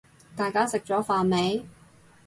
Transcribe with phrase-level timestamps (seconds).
[0.35, 1.67] 大家食咗飯未